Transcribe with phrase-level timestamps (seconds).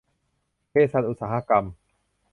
[0.69, 1.65] เภสัชอุตสาหกรรม